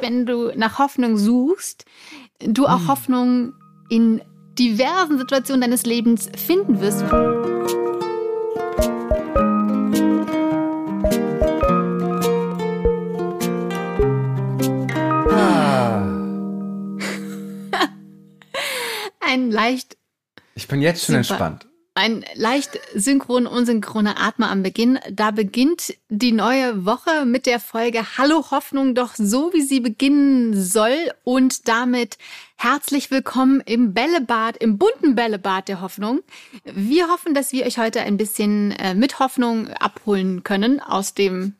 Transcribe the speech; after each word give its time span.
wenn 0.00 0.26
du 0.26 0.52
nach 0.56 0.78
Hoffnung 0.78 1.16
suchst, 1.16 1.84
du 2.40 2.66
auch 2.66 2.80
hm. 2.80 2.88
Hoffnung 2.88 3.52
in 3.90 4.20
diversen 4.58 5.18
Situationen 5.18 5.60
deines 5.60 5.86
Lebens 5.86 6.28
finden 6.36 6.80
wirst. 6.80 7.02
Ein 19.20 19.50
leicht. 19.50 19.96
Ich 20.54 20.66
bin 20.68 20.80
jetzt 20.80 21.04
schon 21.04 21.22
super. 21.22 21.34
entspannt. 21.34 21.67
Ein 21.98 22.24
leicht 22.34 22.78
synchron 22.94 23.48
unsynchroner 23.48 24.20
Atmer 24.20 24.52
am 24.52 24.62
Beginn. 24.62 25.00
Da 25.10 25.32
beginnt 25.32 25.94
die 26.08 26.30
neue 26.30 26.84
Woche 26.86 27.24
mit 27.24 27.44
der 27.44 27.58
Folge 27.58 28.16
Hallo 28.16 28.52
Hoffnung 28.52 28.94
doch 28.94 29.16
so, 29.16 29.52
wie 29.52 29.62
sie 29.62 29.80
beginnen 29.80 30.54
soll. 30.54 31.10
Und 31.24 31.66
damit 31.66 32.16
herzlich 32.56 33.10
willkommen 33.10 33.60
im 33.66 33.94
Bällebad, 33.94 34.58
im 34.58 34.78
bunten 34.78 35.16
Bällebad 35.16 35.66
der 35.66 35.80
Hoffnung. 35.80 36.20
Wir 36.62 37.08
hoffen, 37.08 37.34
dass 37.34 37.50
wir 37.50 37.66
euch 37.66 37.78
heute 37.78 38.02
ein 38.02 38.16
bisschen 38.16 38.70
äh, 38.78 38.94
mit 38.94 39.18
Hoffnung 39.18 39.66
abholen 39.66 40.44
können 40.44 40.78
aus 40.78 41.14
dem 41.14 41.54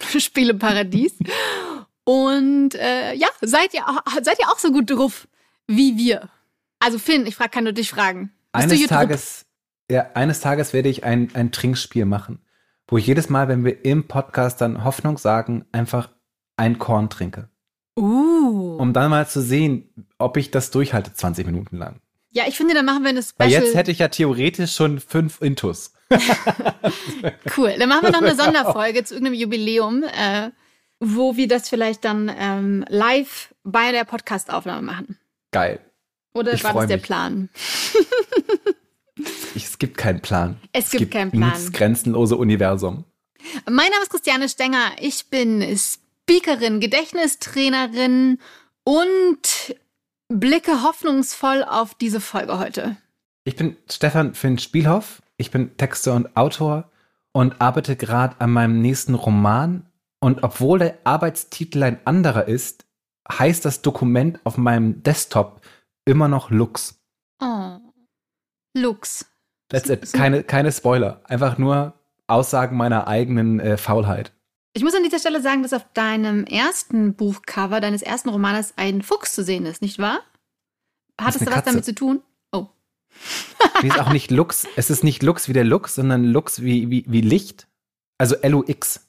Spieleparadies. 0.18 1.12
Und 2.02 2.74
äh, 2.74 3.14
ja, 3.14 3.28
seid 3.42 3.74
ihr, 3.74 3.84
seid 4.22 4.40
ihr 4.40 4.48
auch 4.48 4.58
so 4.58 4.72
gut 4.72 4.90
drauf 4.90 5.28
wie 5.68 5.96
wir? 5.96 6.30
Also 6.80 6.98
Finn, 6.98 7.26
ich 7.26 7.36
frage, 7.36 7.50
kann 7.50 7.62
nur 7.62 7.72
dich 7.72 7.90
fragen. 7.90 8.32
Bist 8.52 8.72
Eines 8.72 8.86
Tages 8.88 9.44
ja, 9.90 10.10
eines 10.14 10.40
Tages 10.40 10.72
werde 10.72 10.88
ich 10.88 11.04
ein, 11.04 11.30
ein 11.34 11.52
Trinkspiel 11.52 12.04
machen, 12.04 12.40
wo 12.86 12.98
ich 12.98 13.06
jedes 13.06 13.28
Mal, 13.28 13.48
wenn 13.48 13.64
wir 13.64 13.84
im 13.84 14.06
Podcast 14.06 14.60
dann 14.60 14.84
Hoffnung 14.84 15.18
sagen, 15.18 15.64
einfach 15.72 16.10
ein 16.56 16.78
Korn 16.78 17.08
trinke. 17.10 17.48
Uh. 17.96 18.76
Um 18.78 18.92
dann 18.92 19.10
mal 19.10 19.26
zu 19.26 19.40
sehen, 19.40 19.88
ob 20.18 20.36
ich 20.36 20.50
das 20.50 20.70
durchhalte 20.70 21.12
20 21.12 21.46
Minuten 21.46 21.76
lang. 21.76 22.00
Ja, 22.30 22.44
ich 22.46 22.56
finde, 22.56 22.74
dann 22.74 22.84
machen 22.84 23.02
wir 23.02 23.10
eine 23.10 23.22
Special. 23.22 23.34
Weil 23.38 23.50
jetzt 23.50 23.74
hätte 23.74 23.90
ich 23.90 23.98
ja 23.98 24.08
theoretisch 24.08 24.74
schon 24.74 25.00
fünf 25.00 25.40
Intus. 25.40 25.92
cool. 27.56 27.74
Dann 27.78 27.88
machen 27.88 28.02
wir 28.02 28.10
noch 28.10 28.22
eine 28.22 28.34
Sonderfolge 28.36 29.04
zu 29.04 29.14
irgendeinem 29.14 29.40
Jubiläum, 29.40 30.04
äh, 30.04 30.50
wo 31.00 31.36
wir 31.36 31.48
das 31.48 31.68
vielleicht 31.68 32.04
dann 32.04 32.30
ähm, 32.38 32.84
live 32.88 33.54
bei 33.64 33.92
der 33.92 34.04
Podcastaufnahme 34.04 34.82
machen. 34.82 35.18
Geil. 35.50 35.80
Oder 36.34 36.52
ich 36.52 36.62
war 36.62 36.74
das 36.74 36.86
der 36.86 36.98
Plan? 36.98 37.48
Es 39.54 39.78
gibt 39.78 39.96
keinen 39.96 40.20
Plan. 40.20 40.58
Es, 40.72 40.86
es 40.86 40.90
gibt, 40.92 41.00
gibt 41.00 41.12
keinen 41.12 41.30
Plan. 41.30 41.50
Das 41.52 41.72
grenzenlose 41.72 42.36
Universum. 42.36 43.04
Mein 43.66 43.90
Name 43.90 44.02
ist 44.02 44.10
Christiane 44.10 44.48
Stenger. 44.48 44.92
Ich 45.00 45.30
bin 45.30 45.64
Speakerin, 45.76 46.80
Gedächtnistrainerin 46.80 48.38
und 48.84 49.74
blicke 50.28 50.82
hoffnungsvoll 50.82 51.64
auf 51.64 51.94
diese 51.94 52.20
Folge 52.20 52.58
heute. 52.58 52.96
Ich 53.44 53.56
bin 53.56 53.76
Stefan 53.90 54.34
Finn 54.34 54.58
Spielhoff. 54.58 55.22
Ich 55.36 55.50
bin 55.50 55.76
Texter 55.76 56.14
und 56.14 56.36
Autor 56.36 56.90
und 57.32 57.60
arbeite 57.60 57.96
gerade 57.96 58.40
an 58.40 58.50
meinem 58.50 58.82
nächsten 58.82 59.14
Roman. 59.14 59.86
Und 60.20 60.42
obwohl 60.42 60.80
der 60.80 60.98
Arbeitstitel 61.04 61.82
ein 61.82 62.00
anderer 62.04 62.48
ist, 62.48 62.84
heißt 63.30 63.64
das 63.64 63.82
Dokument 63.82 64.40
auf 64.44 64.56
meinem 64.56 65.02
Desktop 65.02 65.60
immer 66.04 66.28
noch 66.28 66.50
Lux. 66.50 67.00
Oh. 67.40 67.78
Lux. 68.80 69.26
That's 69.68 69.88
it. 69.88 70.12
Keine, 70.12 70.42
keine 70.42 70.72
Spoiler. 70.72 71.20
Einfach 71.24 71.58
nur 71.58 71.94
Aussagen 72.26 72.76
meiner 72.76 73.06
eigenen 73.06 73.60
äh, 73.60 73.76
Faulheit. 73.76 74.32
Ich 74.74 74.82
muss 74.82 74.94
an 74.94 75.02
dieser 75.02 75.18
Stelle 75.18 75.42
sagen, 75.42 75.62
dass 75.62 75.72
auf 75.72 75.84
deinem 75.94 76.44
ersten 76.44 77.14
Buchcover 77.14 77.80
deines 77.80 78.02
ersten 78.02 78.28
Romanes 78.28 78.74
ein 78.76 79.02
Fuchs 79.02 79.34
zu 79.34 79.42
sehen 79.42 79.66
ist, 79.66 79.82
nicht 79.82 79.98
wahr? 79.98 80.20
Hat 81.20 81.34
es 81.34 81.44
da 81.44 81.50
was 81.50 81.64
damit 81.64 81.84
zu 81.84 81.94
tun? 81.94 82.22
Oh. 82.52 82.68
wie 83.80 83.88
ist 83.88 83.98
auch 83.98 84.12
nicht 84.12 84.30
Lux. 84.30 84.66
Es 84.76 84.90
ist 84.90 85.02
nicht 85.02 85.22
Lux 85.22 85.48
wie 85.48 85.52
der 85.52 85.64
Lux, 85.64 85.96
sondern 85.96 86.24
Lux 86.24 86.62
wie, 86.62 86.90
wie, 86.90 87.04
wie 87.08 87.22
Licht. 87.22 87.66
Also 88.18 88.36
L-U-X. 88.36 89.08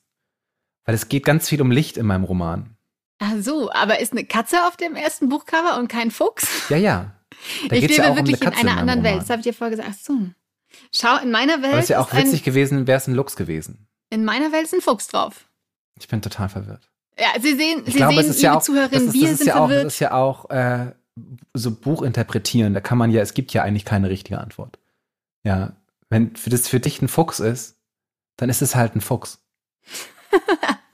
Weil 0.85 0.95
es 0.95 1.07
geht 1.07 1.25
ganz 1.25 1.47
viel 1.47 1.61
um 1.61 1.71
Licht 1.71 1.97
in 1.97 2.05
meinem 2.05 2.23
Roman. 2.23 2.75
Ach 3.19 3.33
so, 3.39 3.71
aber 3.71 3.99
ist 3.99 4.13
eine 4.13 4.25
Katze 4.25 4.65
auf 4.65 4.77
dem 4.77 4.95
ersten 4.95 5.29
Buchcover 5.29 5.77
und 5.77 5.87
kein 5.89 6.09
Fuchs? 6.09 6.69
Ja, 6.69 6.77
ja. 6.77 7.18
Da 7.69 7.75
ich 7.75 7.81
lebe 7.87 7.93
ja 7.95 8.15
wirklich 8.15 8.41
um 8.41 8.47
in 8.47 8.53
einer 8.53 8.77
anderen 8.77 9.03
Welt. 9.03 9.21
Das 9.21 9.29
habe 9.29 9.39
ich 9.39 9.43
dir 9.43 9.53
vorher 9.53 9.75
gesagt. 9.75 9.93
Ach 9.93 10.03
so. 10.03 10.13
Schau, 10.93 11.17
in 11.21 11.31
meiner 11.31 11.61
Welt. 11.61 11.73
Aber 11.73 11.79
es 11.79 11.89
wäre 11.89 12.01
auch 12.01 12.13
witzig 12.13 12.43
gewesen, 12.43 12.87
wäre 12.87 12.97
es 12.97 13.07
ein 13.07 13.15
Lux 13.15 13.35
gewesen. 13.35 13.87
In 14.09 14.25
meiner 14.25 14.51
Welt 14.51 14.65
ist 14.65 14.73
ein 14.73 14.81
Fuchs 14.81 15.07
drauf. 15.07 15.45
Ich 15.99 16.07
bin 16.07 16.21
total 16.21 16.49
verwirrt. 16.49 16.89
Ja, 17.17 17.39
Sie 17.39 17.55
sehen, 17.55 17.83
ich 17.85 17.93
Sie 17.93 17.97
glaube, 17.97 18.13
sehen, 18.15 18.31
liebe 18.31 18.41
ja 18.41 18.57
auch, 18.57 18.61
Zuhörerinnen, 18.61 19.13
wir 19.13 19.35
sind 19.35 19.47
ja 19.47 19.53
verwirrt. 19.57 19.79
Auch, 19.79 19.83
das 19.83 19.93
ist 19.93 19.99
ja 19.99 20.13
auch 20.13 20.49
äh, 20.49 20.93
so 21.53 21.71
Buch 21.71 22.01
interpretieren. 22.01 22.73
Da 22.73 22.81
kann 22.81 22.97
man 22.97 23.11
ja, 23.11 23.21
es 23.21 23.33
gibt 23.33 23.51
ja 23.53 23.63
eigentlich 23.63 23.85
keine 23.85 24.09
richtige 24.09 24.39
Antwort. 24.39 24.79
Ja, 25.43 25.73
wenn 26.09 26.35
für 26.35 26.49
das 26.49 26.67
für 26.67 26.79
dich 26.79 27.01
ein 27.01 27.07
Fuchs 27.07 27.39
ist, 27.39 27.77
dann 28.37 28.49
ist 28.49 28.61
es 28.61 28.75
halt 28.75 28.95
ein 28.95 29.01
Fuchs. 29.01 29.43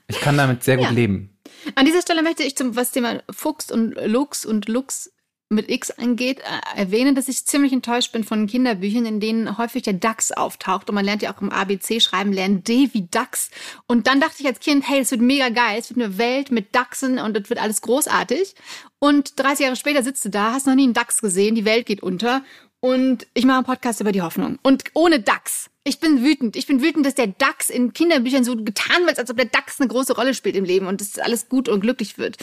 ich 0.08 0.20
kann 0.20 0.36
damit 0.36 0.64
sehr 0.64 0.76
gut 0.76 0.86
ja. 0.86 0.90
leben. 0.90 1.38
An 1.74 1.86
dieser 1.86 2.02
Stelle 2.02 2.22
möchte 2.22 2.42
ich 2.42 2.56
zum 2.56 2.76
was 2.76 2.90
Thema 2.92 3.22
Fuchs 3.30 3.70
und 3.70 3.94
Lux 4.06 4.44
und 4.44 4.68
Lux 4.68 5.12
mit 5.48 5.70
X 5.70 5.92
angeht, 5.92 6.40
äh, 6.40 6.78
erwähnen, 6.78 7.14
dass 7.14 7.28
ich 7.28 7.44
ziemlich 7.44 7.72
enttäuscht 7.72 8.12
bin 8.12 8.24
von 8.24 8.46
Kinderbüchern, 8.46 9.06
in 9.06 9.20
denen 9.20 9.58
häufig 9.58 9.82
der 9.84 9.92
DAX 9.92 10.32
auftaucht. 10.32 10.88
Und 10.88 10.96
man 10.96 11.04
lernt 11.04 11.22
ja 11.22 11.32
auch 11.32 11.40
im 11.40 11.50
ABC 11.50 12.00
schreiben 12.00 12.32
lernen, 12.32 12.64
D 12.64 12.90
wie 12.92 13.06
DAX. 13.08 13.50
Und 13.86 14.08
dann 14.08 14.20
dachte 14.20 14.36
ich 14.40 14.46
als 14.46 14.60
Kind, 14.60 14.88
hey, 14.88 15.00
es 15.00 15.10
wird 15.12 15.20
mega 15.20 15.48
geil, 15.48 15.78
es 15.78 15.90
wird 15.90 16.04
eine 16.04 16.18
Welt 16.18 16.50
mit 16.50 16.74
DAXen 16.74 17.18
und 17.18 17.36
es 17.36 17.48
wird 17.48 17.60
alles 17.60 17.80
großartig. 17.80 18.54
Und 18.98 19.38
30 19.38 19.64
Jahre 19.64 19.76
später 19.76 20.02
sitzt 20.02 20.24
du 20.24 20.30
da, 20.30 20.52
hast 20.52 20.66
noch 20.66 20.74
nie 20.74 20.84
einen 20.84 20.94
DAX 20.94 21.20
gesehen, 21.20 21.54
die 21.54 21.64
Welt 21.64 21.86
geht 21.86 22.02
unter. 22.02 22.42
Und 22.86 23.26
ich 23.34 23.44
mache 23.44 23.56
einen 23.56 23.66
Podcast 23.66 24.00
über 24.00 24.12
die 24.12 24.22
Hoffnung. 24.22 24.60
Und 24.62 24.84
ohne 24.94 25.18
DAX. 25.18 25.70
Ich 25.82 25.98
bin 25.98 26.22
wütend. 26.22 26.54
Ich 26.54 26.68
bin 26.68 26.80
wütend, 26.80 27.04
dass 27.04 27.16
der 27.16 27.26
DAX 27.26 27.68
in 27.68 27.92
Kinderbüchern 27.92 28.44
so 28.44 28.54
getan 28.54 29.06
wird, 29.06 29.18
als 29.18 29.28
ob 29.28 29.36
der 29.36 29.46
DAX 29.46 29.80
eine 29.80 29.88
große 29.88 30.14
Rolle 30.14 30.34
spielt 30.34 30.54
im 30.54 30.64
Leben 30.64 30.86
und 30.86 31.00
dass 31.00 31.18
alles 31.18 31.48
gut 31.48 31.68
und 31.68 31.80
glücklich 31.80 32.16
wird. 32.16 32.36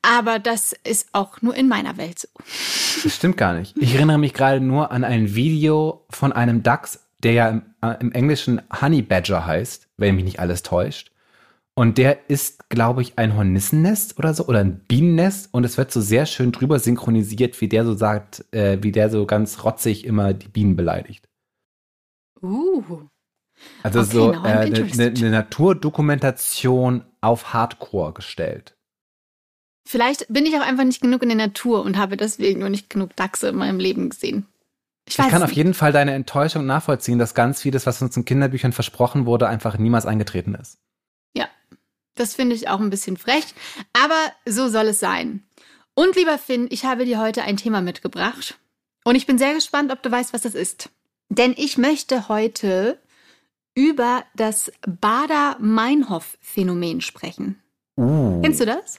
Aber 0.00 0.38
das 0.38 0.74
ist 0.84 1.08
auch 1.12 1.42
nur 1.42 1.54
in 1.54 1.68
meiner 1.68 1.98
Welt 1.98 2.18
so. 2.18 2.28
Das 3.02 3.14
stimmt 3.14 3.36
gar 3.36 3.52
nicht. 3.52 3.76
Ich 3.76 3.94
erinnere 3.94 4.16
mich 4.16 4.32
gerade 4.32 4.60
nur 4.60 4.90
an 4.90 5.04
ein 5.04 5.34
Video 5.34 6.06
von 6.08 6.32
einem 6.32 6.62
DAX, 6.62 7.00
der 7.22 7.32
ja 7.32 7.48
im, 7.50 7.62
äh, 7.82 7.94
im 8.00 8.10
Englischen 8.12 8.62
Honey 8.80 9.02
Badger 9.02 9.44
heißt, 9.44 9.88
wenn 9.98 10.16
mich 10.16 10.24
nicht 10.24 10.40
alles 10.40 10.62
täuscht. 10.62 11.10
Und 11.76 11.98
der 11.98 12.30
ist, 12.30 12.68
glaube 12.68 13.02
ich, 13.02 13.18
ein 13.18 13.36
Hornissennest 13.36 14.18
oder 14.18 14.32
so 14.32 14.46
oder 14.46 14.60
ein 14.60 14.78
Bienennest 14.86 15.52
und 15.52 15.64
es 15.64 15.76
wird 15.76 15.90
so 15.90 16.00
sehr 16.00 16.24
schön 16.24 16.52
drüber 16.52 16.78
synchronisiert, 16.78 17.60
wie 17.60 17.68
der 17.68 17.84
so 17.84 17.94
sagt, 17.94 18.44
äh, 18.52 18.78
wie 18.80 18.92
der 18.92 19.10
so 19.10 19.26
ganz 19.26 19.64
rotzig 19.64 20.04
immer 20.04 20.34
die 20.34 20.48
Bienen 20.48 20.76
beleidigt. 20.76 21.28
Uh. 22.40 23.08
Also 23.82 24.00
okay, 24.00 24.10
so 24.10 24.30
eine 24.32 24.66
äh, 24.66 24.96
ne, 24.96 25.10
ne 25.10 25.30
Naturdokumentation 25.30 27.04
auf 27.20 27.52
Hardcore 27.52 28.12
gestellt. 28.12 28.76
Vielleicht 29.86 30.26
bin 30.28 30.46
ich 30.46 30.56
auch 30.56 30.66
einfach 30.66 30.84
nicht 30.84 31.02
genug 31.02 31.22
in 31.22 31.28
der 31.28 31.38
Natur 31.38 31.84
und 31.84 31.98
habe 31.98 32.16
deswegen 32.16 32.60
nur 32.60 32.70
nicht 32.70 32.88
genug 32.88 33.16
Dachse 33.16 33.48
in 33.48 33.56
meinem 33.56 33.78
Leben 33.78 34.10
gesehen. 34.10 34.46
Ich, 35.06 35.18
ich 35.18 35.28
kann 35.28 35.42
auf 35.42 35.52
jeden 35.52 35.74
Fall 35.74 35.92
deine 35.92 36.14
Enttäuschung 36.14 36.64
nachvollziehen, 36.64 37.18
dass 37.18 37.34
ganz 37.34 37.60
vieles, 37.60 37.84
was 37.84 38.00
uns 38.00 38.16
in 38.16 38.24
Kinderbüchern 38.24 38.72
versprochen 38.72 39.26
wurde, 39.26 39.48
einfach 39.48 39.76
niemals 39.76 40.06
eingetreten 40.06 40.54
ist. 40.54 40.78
Das 42.14 42.34
finde 42.34 42.54
ich 42.54 42.68
auch 42.68 42.80
ein 42.80 42.90
bisschen 42.90 43.16
frech, 43.16 43.54
aber 43.92 44.18
so 44.46 44.68
soll 44.68 44.88
es 44.88 45.00
sein. 45.00 45.42
Und 45.94 46.16
lieber 46.16 46.38
Finn, 46.38 46.66
ich 46.70 46.84
habe 46.84 47.04
dir 47.04 47.20
heute 47.20 47.42
ein 47.42 47.56
Thema 47.56 47.80
mitgebracht 47.80 48.58
und 49.04 49.14
ich 49.14 49.26
bin 49.26 49.38
sehr 49.38 49.54
gespannt, 49.54 49.92
ob 49.92 50.02
du 50.02 50.10
weißt, 50.10 50.32
was 50.32 50.42
das 50.42 50.54
ist. 50.54 50.90
Denn 51.28 51.54
ich 51.56 51.78
möchte 51.78 52.28
heute 52.28 52.98
über 53.74 54.24
das 54.36 54.72
Bader-Meinhof-Phänomen 54.86 57.00
sprechen. 57.00 57.60
Uh. 57.96 58.40
Kennst 58.42 58.60
du 58.60 58.66
das? 58.66 58.98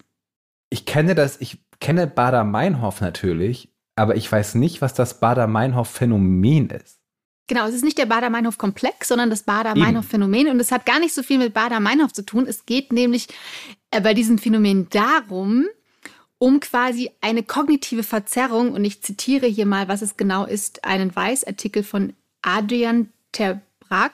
Ich 0.69 0.85
kenne 0.85 1.15
das, 1.15 1.39
ich 1.39 1.59
kenne 1.79 2.07
Bader-Meinhof 2.07 2.99
natürlich, 3.01 3.69
aber 3.95 4.15
ich 4.15 4.31
weiß 4.31 4.55
nicht, 4.55 4.81
was 4.81 4.93
das 4.93 5.19
Bader-Meinhof-Phänomen 5.19 6.69
ist. 6.69 6.99
Genau, 7.47 7.67
es 7.67 7.75
ist 7.75 7.83
nicht 7.83 7.97
der 7.97 8.07
Bader-Meinhof-Komplex, 8.07 9.07
sondern 9.07 9.29
das 9.29 9.43
Bader-Meinhof-Phänomen. 9.43 10.47
Und 10.49 10.59
es 10.59 10.71
hat 10.71 10.85
gar 10.85 10.99
nicht 10.99 11.13
so 11.13 11.21
viel 11.21 11.37
mit 11.37 11.53
Bader-Meinhof 11.53 12.11
zu 12.11 12.25
tun. 12.25 12.47
Es 12.47 12.65
geht 12.65 12.91
nämlich 12.91 13.27
äh, 13.91 14.01
bei 14.01 14.13
diesem 14.15 14.39
Phänomen 14.39 14.87
darum, 14.89 15.65
um 16.39 16.59
quasi 16.59 17.11
eine 17.21 17.43
kognitive 17.43 18.03
Verzerrung, 18.03 18.73
und 18.73 18.83
ich 18.83 19.01
zitiere 19.03 19.45
hier 19.45 19.65
mal, 19.65 19.87
was 19.87 20.01
es 20.01 20.17
genau 20.17 20.45
ist, 20.45 20.83
einen 20.83 21.15
Weißartikel 21.15 21.83
von 21.83 22.13
Adrian 22.41 23.09
Terbrag. 23.31 24.13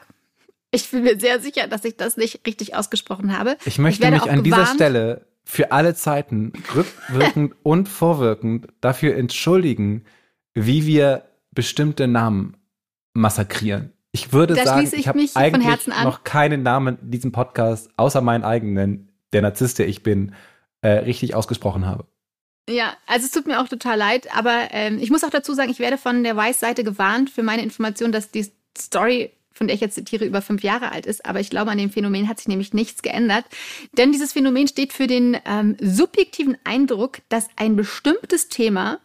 Ich 0.72 0.90
bin 0.90 1.04
mir 1.04 1.20
sehr 1.20 1.40
sicher, 1.40 1.68
dass 1.68 1.86
ich 1.86 1.98
das 1.98 2.18
nicht 2.18 2.46
richtig 2.46 2.76
ausgesprochen 2.76 3.38
habe. 3.38 3.58
Ich 3.66 3.78
möchte 3.78 4.06
ich 4.06 4.12
mich 4.12 4.30
an 4.30 4.44
dieser 4.44 4.66
Stelle 4.66 5.26
für 5.44 5.72
alle 5.72 5.96
Zeiten 5.96 6.54
rückwirkend 6.76 7.56
und 7.64 7.90
vorwirkend 7.90 8.68
dafür 8.80 9.16
entschuldigen, 9.16 10.06
wie 10.54 10.86
wir 10.86 11.26
bestimmte 11.52 12.08
Namen 12.08 12.56
massakrieren. 13.14 13.94
Ich 14.12 14.34
würde 14.34 14.56
da 14.56 14.66
sagen, 14.66 14.86
ich, 14.86 14.94
ich 14.94 15.08
habe 15.08 15.26
eigentlich 15.36 15.88
noch 15.88 16.24
keinen 16.24 16.64
Namen 16.64 16.98
in 17.02 17.12
diesem 17.12 17.32
Podcast, 17.32 17.90
außer 17.96 18.22
meinen 18.22 18.44
eigenen, 18.44 19.10
der 19.32 19.42
Narzisst, 19.42 19.80
der 19.80 19.88
ich 19.88 20.04
bin, 20.04 20.36
äh, 20.82 20.90
richtig 20.90 21.34
ausgesprochen 21.34 21.86
habe. 21.86 22.06
Ja, 22.70 22.96
also 23.08 23.26
es 23.26 23.32
tut 23.32 23.48
mir 23.48 23.62
auch 23.62 23.68
total 23.68 23.98
leid, 23.98 24.36
aber 24.36 24.68
ähm, 24.72 25.00
ich 25.00 25.10
muss 25.10 25.24
auch 25.24 25.30
dazu 25.30 25.54
sagen, 25.54 25.72
ich 25.72 25.80
werde 25.80 25.98
von 25.98 26.24
der 26.24 26.36
Weiß-Seite 26.36 26.84
gewarnt 26.84 27.30
für 27.30 27.44
meine 27.44 27.64
Information, 27.64 28.12
dass 28.12 28.32
die 28.32 28.52
Story, 28.78 29.32
von 29.52 29.68
der 29.68 29.76
ich 29.76 29.82
jetzt 29.82 29.96
zitiere, 29.96 30.26
über 30.26 30.42
fünf 30.42 30.64
Jahre 30.64 30.92
alt 30.92 31.06
ist. 31.06 31.26
Aber 31.26 31.40
ich 31.40 31.50
glaube, 31.50 31.72
an 31.72 31.78
dem 31.78 31.90
Phänomen 31.90 32.28
hat 32.28 32.38
sich 32.38 32.48
nämlich 32.48 32.74
nichts 32.74 33.02
geändert. 33.02 33.46
Denn 33.98 34.12
dieses 34.12 34.34
Phänomen 34.34 34.68
steht 34.68 34.94
für 34.94 35.08
den 35.08 35.38
ähm, 35.46 35.76
subjektiven 35.82 36.58
Eindruck, 36.64 37.20
dass 37.30 37.48
ein 37.56 37.76
bestimmtes 37.76 38.48
Thema, 38.48 39.00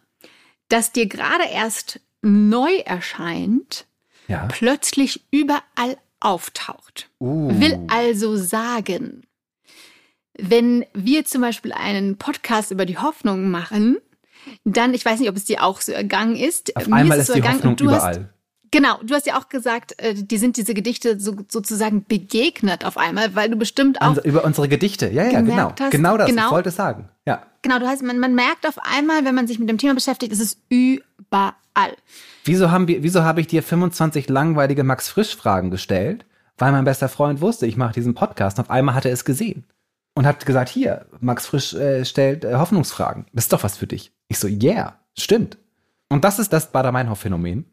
das 0.69 0.91
dir 0.91 1.07
gerade 1.07 1.45
erst 1.51 1.99
neu 2.21 2.77
erscheint, 2.85 3.86
Ja. 4.27 4.47
plötzlich 4.49 5.25
überall 5.31 5.97
auftaucht. 6.19 7.09
Uh. 7.19 7.49
Will 7.59 7.79
also 7.87 8.35
sagen, 8.35 9.23
wenn 10.37 10.85
wir 10.93 11.25
zum 11.25 11.41
Beispiel 11.41 11.73
einen 11.73 12.17
Podcast 12.17 12.71
über 12.71 12.85
die 12.85 12.97
Hoffnung 12.97 13.49
machen, 13.49 13.97
dann, 14.63 14.93
ich 14.93 15.03
weiß 15.03 15.19
nicht, 15.19 15.29
ob 15.29 15.35
es 15.35 15.45
dir 15.45 15.63
auch 15.63 15.81
so 15.81 15.91
ergangen 15.91 16.35
ist. 16.35 16.75
Auf 16.75 16.87
mir 16.87 16.95
einmal 16.95 17.17
es 17.17 17.23
ist 17.23 17.27
so 17.27 17.33
die 17.33 17.39
ergangen 17.39 17.57
Hoffnung 17.57 17.71
und 17.71 17.81
du 17.81 17.91
Hast, 17.91 18.17
überall. 18.17 18.29
genau, 18.71 18.99
du 19.03 19.13
hast 19.13 19.25
ja 19.25 19.39
auch 19.39 19.49
gesagt, 19.49 19.99
äh, 20.01 20.13
die 20.13 20.37
sind 20.37 20.57
diese 20.57 20.73
Gedichte 20.73 21.19
so, 21.19 21.35
sozusagen 21.49 22.05
begegnet 22.05 22.85
auf 22.85 22.97
einmal, 22.97 23.35
weil 23.35 23.49
du 23.49 23.55
bestimmt 23.55 24.01
auch 24.01 24.17
über 24.23 24.45
unsere 24.45 24.67
Gedichte. 24.67 25.09
Ja, 25.09 25.25
ja, 25.25 25.41
genau. 25.41 25.73
hast, 25.79 25.91
genau 25.91 26.17
das. 26.17 26.29
genau. 26.29 26.45
Ich 26.45 26.51
wollte 26.51 26.71
sagen. 26.71 27.09
Ja. 27.25 27.45
Genau, 27.61 27.79
du 27.79 27.87
heißt, 27.87 28.03
man, 28.03 28.19
man 28.19 28.35
merkt 28.35 28.67
auf 28.67 28.79
einmal, 28.79 29.25
wenn 29.25 29.35
man 29.35 29.47
sich 29.47 29.59
mit 29.59 29.69
dem 29.69 29.77
Thema 29.77 29.95
beschäftigt, 29.95 30.31
ist 30.31 30.39
es 30.39 30.57
überall. 30.69 31.95
Wieso, 32.47 32.71
haben 32.71 32.87
wir, 32.87 33.03
wieso 33.03 33.25
habe 33.25 33.41
ich 33.41 33.47
dir 33.47 33.61
25 33.61 34.29
langweilige 34.29 34.85
Max 34.85 35.09
Frisch-Fragen 35.09 35.69
gestellt? 35.69 36.25
Weil 36.57 36.71
mein 36.71 36.85
bester 36.85 37.09
Freund 37.09 37.41
wusste, 37.41 37.67
ich 37.67 37.75
mache 37.75 37.93
diesen 37.93 38.13
Podcast. 38.13 38.57
Und 38.57 38.65
auf 38.65 38.71
einmal 38.71 38.95
hat 38.95 39.05
er 39.05 39.11
es 39.11 39.25
gesehen. 39.25 39.65
Und 40.15 40.25
hat 40.25 40.45
gesagt, 40.45 40.69
hier, 40.69 41.07
Max 41.19 41.45
Frisch 41.45 41.73
äh, 41.73 42.05
stellt 42.05 42.45
äh, 42.45 42.55
Hoffnungsfragen. 42.55 43.25
Das 43.33 43.45
ist 43.45 43.53
doch 43.53 43.63
was 43.63 43.75
für 43.75 43.85
dich. 43.85 44.13
Ich 44.29 44.39
so, 44.39 44.47
yeah, 44.47 44.97
stimmt. 45.17 45.57
Und 46.07 46.23
das 46.23 46.39
ist 46.39 46.53
das 46.53 46.71
Bader-Meinhof-Phänomen. 46.71 47.65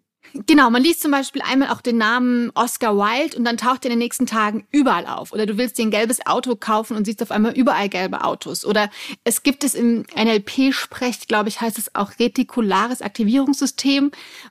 Genau, 0.46 0.68
man 0.70 0.82
liest 0.82 1.00
zum 1.02 1.10
Beispiel 1.10 1.42
einmal 1.42 1.68
auch 1.68 1.80
den 1.80 1.96
Namen 1.98 2.50
Oscar 2.54 2.96
Wilde 2.96 3.36
und 3.36 3.44
dann 3.44 3.56
taucht 3.56 3.84
er 3.84 3.90
in 3.90 3.98
den 3.98 3.98
nächsten 4.00 4.26
Tagen 4.26 4.66
überall 4.72 5.06
auf. 5.06 5.32
Oder 5.32 5.46
du 5.46 5.58
willst 5.58 5.78
dir 5.78 5.82
ein 5.82 5.90
gelbes 5.90 6.26
Auto 6.26 6.56
kaufen 6.56 6.96
und 6.96 7.04
siehst 7.04 7.22
auf 7.22 7.30
einmal 7.30 7.52
überall 7.52 7.88
gelbe 7.88 8.24
Autos. 8.24 8.64
Oder 8.64 8.90
es 9.22 9.42
gibt 9.42 9.62
es 9.62 9.74
im 9.74 10.04
NLP-Sprech, 10.16 11.28
glaube 11.28 11.48
ich, 11.48 11.60
heißt 11.60 11.78
es 11.78 11.94
auch 11.94 12.12
retikulares 12.18 13.00
Aktivierungssystem, 13.00 14.10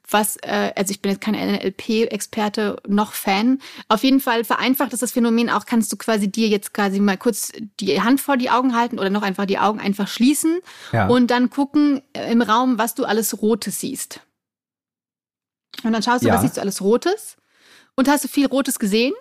was, 0.10 0.38
äh, 0.38 0.72
also 0.75 0.92
ich 0.92 1.02
bin 1.02 1.12
jetzt 1.12 1.22
kein 1.22 1.36
NLP-Experte 1.36 2.78
noch 2.88 3.14
Fan. 3.14 3.60
Auf 3.88 4.04
jeden 4.04 4.20
Fall 4.20 4.44
vereinfacht 4.44 4.94
ist 4.94 5.02
das 5.02 5.12
Phänomen 5.12 5.50
auch, 5.50 5.66
kannst 5.66 5.92
du 5.92 5.98
quasi 5.98 6.31
dir 6.31 6.48
jetzt 6.48 6.74
quasi 6.74 7.00
mal 7.00 7.18
kurz 7.18 7.52
die 7.80 8.02
Hand 8.02 8.22
vor 8.22 8.38
die 8.38 8.50
Augen 8.50 8.75
halten 8.75 9.00
oder 9.00 9.10
noch 9.10 9.24
einfach 9.24 9.46
die 9.46 9.60
Augen 9.60 9.80
einfach 9.80 10.08
schließen 10.08 10.60
Ja. 10.92 11.08
und 11.08 11.28
dann 11.31 11.50
gucken 11.50 12.02
äh, 12.14 12.31
im 12.31 12.42
Raum, 12.42 12.78
was 12.78 12.96
du 12.96 13.06
alles 13.06 13.42
Rotes 13.42 13.80
siehst. 13.80 14.22
Und 15.84 15.94
dann 15.94 16.04
schaust 16.04 16.24
du, 16.24 16.28
Ja. 16.28 16.36
was 16.36 16.42
siehst 16.42 16.58
du 16.58 16.62
alles 16.62 16.82
Rotes? 16.82 17.38
Und 17.96 18.08
hast 18.08 18.24
du 18.24 18.28
viel 18.28 18.48
Rotes 18.48 18.80
gesehen? 18.80 19.14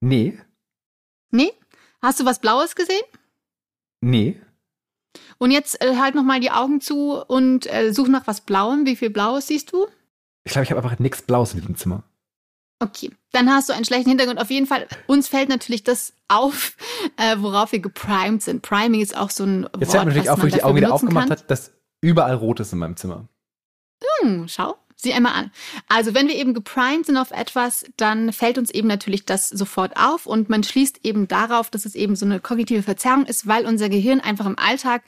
Nee, 0.00 0.38
Nee? 1.30 1.52
Hast 2.02 2.20
du 2.20 2.24
was 2.24 2.38
Blaues 2.38 2.74
gesehen? 2.76 3.02
nee. 4.00 4.40
Und 5.38 5.50
jetzt 5.52 5.80
äh, 5.80 5.96
halt 5.96 6.14
nochmal 6.16 6.40
die 6.40 6.50
Augen 6.50 6.80
zu 6.80 7.12
und 7.26 7.72
äh, 7.72 7.92
such 7.92 8.08
nach 8.08 8.26
was 8.26 8.40
Blauem. 8.40 8.84
Wie 8.86 8.96
viel 8.96 9.10
Blaues 9.10 9.46
siehst 9.46 9.72
du? 9.72 9.86
Ich 10.44 10.52
glaube, 10.52 10.64
ich 10.64 10.70
habe 10.72 10.82
einfach 10.82 10.98
nichts 10.98 11.22
Blaues 11.22 11.54
in 11.54 11.60
diesem 11.60 11.76
Zimmer. 11.76 12.02
Okay, 12.80 13.12
dann 13.32 13.48
hast 13.50 13.68
du 13.68 13.72
einen 13.72 13.84
schlechten 13.84 14.08
Hintergrund. 14.10 14.40
Auf 14.40 14.50
jeden 14.50 14.66
Fall, 14.66 14.88
uns 15.06 15.28
fällt 15.28 15.48
natürlich 15.48 15.84
das 15.84 16.12
auf, 16.28 16.76
äh, 17.16 17.36
worauf 17.38 17.70
wir 17.72 17.78
geprimed 17.80 18.42
sind. 18.42 18.62
Priming 18.62 19.00
ist 19.00 19.16
auch 19.16 19.30
so 19.30 19.44
ein 19.44 19.62
Jetzt 19.62 19.72
Wort, 19.72 19.90
fällt 19.90 19.92
mir 19.92 20.10
natürlich 20.10 20.30
auf, 20.30 20.42
wo 20.42 20.46
ich 20.46 20.54
die 20.54 20.62
Augen 20.64 20.76
wieder 20.76 20.92
aufgemacht 20.92 21.30
habe, 21.30 21.42
dass 21.46 21.72
überall 22.00 22.34
rot 22.34 22.60
ist 22.60 22.72
in 22.72 22.78
meinem 22.80 22.96
Zimmer. 22.96 23.28
Hm, 24.20 24.46
schau, 24.48 24.76
sieh 25.04 25.12
einmal 25.12 25.34
an. 25.34 25.50
Also 25.88 26.14
wenn 26.14 26.28
wir 26.28 26.34
eben 26.34 26.54
geprimed 26.54 27.06
sind 27.06 27.16
auf 27.16 27.30
etwas, 27.30 27.84
dann 27.96 28.32
fällt 28.32 28.58
uns 28.58 28.70
eben 28.70 28.88
natürlich 28.88 29.24
das 29.24 29.48
sofort 29.48 29.96
auf 29.96 30.26
und 30.26 30.48
man 30.48 30.64
schließt 30.64 31.04
eben 31.04 31.28
darauf, 31.28 31.70
dass 31.70 31.84
es 31.84 31.94
eben 31.94 32.16
so 32.16 32.26
eine 32.26 32.40
kognitive 32.40 32.82
Verzerrung 32.82 33.26
ist, 33.26 33.46
weil 33.46 33.66
unser 33.66 33.88
Gehirn 33.88 34.20
einfach 34.20 34.46
im 34.46 34.58
Alltag 34.58 35.02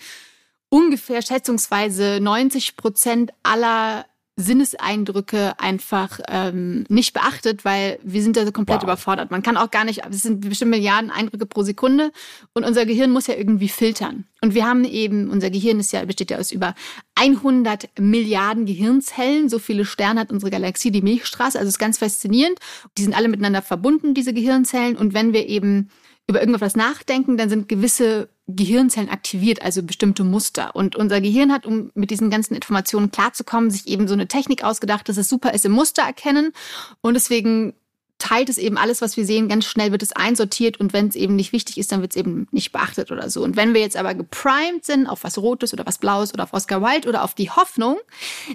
ungefähr 0.68 1.22
schätzungsweise 1.22 2.18
90 2.20 2.76
Prozent 2.76 3.32
aller 3.42 4.06
Sinneseindrücke 4.36 5.58
einfach 5.58 6.20
ähm, 6.28 6.84
nicht 6.88 7.14
beachtet, 7.14 7.64
weil 7.64 7.98
wir 8.02 8.22
sind 8.22 8.36
da 8.36 8.44
so 8.44 8.52
komplett 8.52 8.78
Wow. 8.78 8.84
überfordert. 8.84 9.30
Man 9.30 9.42
kann 9.42 9.56
auch 9.56 9.70
gar 9.70 9.84
nicht, 9.84 10.02
es 10.10 10.22
sind 10.22 10.40
bestimmt 10.46 10.72
Milliarden 10.72 11.10
Eindrücke 11.10 11.46
pro 11.46 11.62
Sekunde 11.62 12.12
und 12.52 12.64
unser 12.64 12.84
Gehirn 12.84 13.10
muss 13.10 13.26
ja 13.26 13.34
irgendwie 13.34 13.68
filtern. 13.68 14.24
Und 14.42 14.54
wir 14.54 14.66
haben 14.66 14.84
eben, 14.84 15.30
unser 15.30 15.48
Gehirn 15.50 15.80
ist 15.80 15.92
ja, 15.92 16.04
besteht 16.04 16.30
ja 16.30 16.38
aus 16.38 16.52
über 16.52 16.74
100 17.14 17.88
Milliarden 17.98 18.66
Gehirnzellen. 18.66 19.48
So 19.48 19.58
viele 19.58 19.86
Sterne 19.86 20.20
hat 20.20 20.30
unsere 20.30 20.50
Galaxie, 20.50 20.90
die 20.90 21.02
Milchstraße. 21.02 21.58
Also 21.58 21.68
es 21.68 21.74
ist 21.76 21.78
ganz 21.80 21.98
faszinierend. 21.98 22.58
Die 22.98 23.02
sind 23.02 23.16
alle 23.16 23.28
miteinander 23.28 23.62
verbunden, 23.62 24.12
diese 24.12 24.34
Gehirnzellen. 24.34 24.96
Und 24.96 25.14
wenn 25.14 25.32
wir 25.32 25.48
eben 25.48 25.88
über 26.28 26.40
irgendwas 26.40 26.76
nachdenken, 26.76 27.36
dann 27.38 27.48
sind 27.48 27.68
gewisse 27.68 28.28
Gehirnzellen 28.48 29.08
aktiviert, 29.08 29.62
also 29.62 29.82
bestimmte 29.82 30.22
Muster. 30.22 30.76
Und 30.76 30.94
unser 30.94 31.20
Gehirn 31.20 31.52
hat, 31.52 31.66
um 31.66 31.90
mit 31.94 32.10
diesen 32.10 32.30
ganzen 32.30 32.54
Informationen 32.54 33.10
klarzukommen, 33.10 33.70
sich 33.70 33.88
eben 33.88 34.06
so 34.06 34.14
eine 34.14 34.28
Technik 34.28 34.62
ausgedacht, 34.62 35.08
dass 35.08 35.16
es 35.16 35.28
super 35.28 35.52
ist 35.52 35.64
im 35.64 35.72
Muster 35.72 36.02
erkennen. 36.02 36.52
Und 37.00 37.14
deswegen 37.14 37.74
teilt 38.18 38.48
es 38.48 38.56
eben 38.58 38.78
alles, 38.78 39.02
was 39.02 39.16
wir 39.16 39.26
sehen, 39.26 39.48
ganz 39.48 39.66
schnell 39.66 39.92
wird 39.92 40.02
es 40.02 40.12
einsortiert 40.12 40.80
und 40.80 40.92
wenn 40.92 41.08
es 41.08 41.16
eben 41.16 41.36
nicht 41.36 41.52
wichtig 41.52 41.76
ist, 41.76 41.92
dann 41.92 42.00
wird 42.00 42.12
es 42.12 42.16
eben 42.16 42.48
nicht 42.50 42.72
beachtet 42.72 43.10
oder 43.10 43.28
so. 43.28 43.42
Und 43.44 43.56
wenn 43.56 43.74
wir 43.74 43.80
jetzt 43.82 43.96
aber 43.96 44.14
geprimed 44.14 44.84
sind 44.84 45.06
auf 45.06 45.24
was 45.24 45.36
Rotes 45.36 45.74
oder 45.74 45.84
was 45.84 45.98
Blaues 45.98 46.32
oder 46.32 46.44
auf 46.44 46.54
Oscar 46.54 46.80
Wilde 46.80 47.08
oder 47.08 47.24
auf 47.24 47.34
die 47.34 47.50
Hoffnung, 47.50 47.98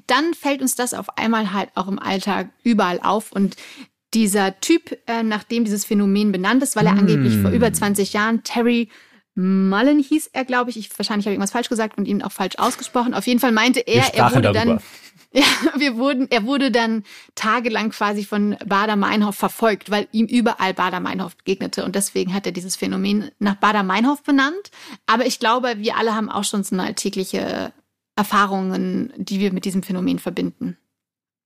dann 0.08 0.34
fällt 0.34 0.62
uns 0.62 0.76
das 0.76 0.94
auf 0.94 1.18
einmal 1.18 1.54
halt 1.54 1.70
auch 1.76 1.88
im 1.88 2.00
Alltag 2.00 2.50
überall 2.64 3.00
auf 3.04 3.32
und 3.32 3.56
dieser 4.14 4.60
Typ, 4.60 4.98
äh, 5.08 5.24
nachdem 5.24 5.64
dieses 5.64 5.86
Phänomen 5.86 6.32
benannt 6.32 6.64
ist, 6.64 6.76
weil 6.76 6.86
er 6.86 6.94
angeblich 6.94 7.38
vor 7.38 7.52
über 7.52 7.72
20 7.72 8.14
Jahren 8.14 8.44
Terry 8.44 8.90
Mullen 9.42 10.00
hieß 10.00 10.30
er, 10.34 10.46
glaube 10.46 10.70
ich. 10.70 10.78
ich 10.78 10.98
wahrscheinlich 10.98 11.26
habe 11.26 11.34
ich 11.34 11.38
irgendwas 11.38 11.52
falsch 11.52 11.70
gesagt 11.70 11.98
und 11.98 12.08
ihn 12.08 12.22
auch 12.22 12.32
falsch 12.32 12.58
ausgesprochen. 12.58 13.14
Auf 13.14 13.26
jeden 13.26 13.40
Fall 13.40 13.52
meinte 13.52 13.80
er, 13.80 14.14
er 14.14 14.32
wurde 14.32 14.54
darüber. 14.54 14.66
dann 14.66 14.80
ja, 15.34 15.44
wir 15.78 15.98
wurden, 15.98 16.28
er 16.30 16.44
wurde 16.44 16.72
dann 16.72 17.04
tagelang 17.36 17.92
quasi 17.92 18.26
von 18.26 18.58
Bader-Meinhof 18.66 19.36
verfolgt, 19.36 19.90
weil 19.90 20.08
ihm 20.12 20.26
überall 20.26 20.74
Bader-Meinhof 20.74 21.38
begegnete. 21.38 21.86
Und 21.86 21.96
deswegen 21.96 22.34
hat 22.34 22.46
er 22.46 22.52
dieses 22.52 22.76
Phänomen 22.76 23.32
nach 23.40 23.56
Bader-Meinhof 23.56 24.24
benannt. 24.24 24.72
Aber 25.08 25.26
ich 25.26 25.40
glaube, 25.40 25.76
wir 25.78 25.98
alle 25.98 26.14
haben 26.14 26.30
auch 26.30 26.44
schon 26.44 26.64
so 26.64 26.76
eine 26.76 26.84
alltägliche 26.84 27.72
Erfahrungen, 28.16 29.14
die 29.18 29.40
wir 29.40 29.54
mit 29.54 29.66
diesem 29.66 29.84
Phänomen 29.84 30.20
verbinden. 30.20 30.78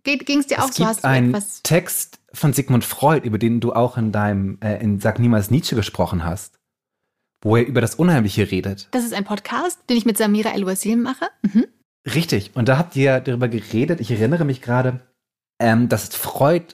Ging 0.03 0.39
es 0.39 0.48
dir 0.48 0.63
auch 0.63 0.70
es 0.70 0.75
so? 0.75 0.84
gibt 0.84 0.89
Hast 0.89 1.03
du 1.03 1.08
einen 1.08 1.29
etwas? 1.29 1.62
Text 1.63 2.20
von 2.34 2.53
Sigmund 2.53 2.84
Freud, 2.84 3.25
über 3.25 3.38
den 3.38 3.60
du 3.60 3.74
auch 3.74 3.98
in 3.98 4.12
deinem, 4.12 4.60
äh, 4.62 4.81
in 4.81 5.00
Sag 5.00 5.20
niemals 5.20 5.51
Nietzsche 5.51 5.75
gesprochen 5.75 6.25
hast, 6.25 6.60
wo 7.46 7.56
er 7.58 7.66
über 7.68 7.80
das 7.80 7.94
Unheimliche 7.94 8.50
redet. 8.50 8.88
Das 8.90 9.06
ist 9.06 9.14
ein 9.14 9.24
Podcast, 9.24 9.80
den 9.88 9.98
ich 9.98 10.06
mit 10.06 10.18
Samira 10.18 10.50
El-Wazir 10.50 10.98
mache. 10.98 11.28
Mhm. 11.44 11.68
Richtig. 12.14 12.52
Und 12.56 12.68
da 12.68 12.80
habt 12.80 12.96
ihr 12.96 13.20
darüber 13.20 13.48
geredet, 13.48 14.00
ich 14.02 14.10
erinnere 14.10 14.46
mich 14.46 14.64
gerade, 14.64 15.02
ähm, 15.60 15.88
dass 15.88 16.08
Freud 16.16 16.74